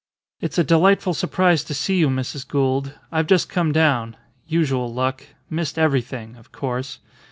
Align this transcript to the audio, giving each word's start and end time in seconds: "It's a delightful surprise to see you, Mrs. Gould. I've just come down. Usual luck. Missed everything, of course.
"It's 0.39 0.57
a 0.57 0.63
delightful 0.63 1.13
surprise 1.13 1.63
to 1.63 1.75
see 1.75 1.97
you, 1.99 2.07
Mrs. 2.09 2.47
Gould. 2.47 2.95
I've 3.11 3.27
just 3.27 3.49
come 3.49 3.71
down. 3.71 4.15
Usual 4.47 4.91
luck. 4.91 5.27
Missed 5.51 5.77
everything, 5.77 6.37
of 6.37 6.51
course. 6.51 6.97